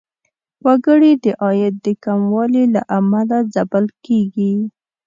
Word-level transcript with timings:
وګړي 0.65 1.11
د 1.23 1.25
عاید 1.41 1.75
د 1.85 1.87
کموالي 2.03 2.65
له 2.75 2.81
امله 2.97 3.37
ځپل 3.53 3.85
کیږي. 4.05 4.53